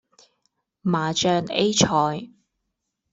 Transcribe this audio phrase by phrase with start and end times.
[0.81, 2.31] 麻醬 A 菜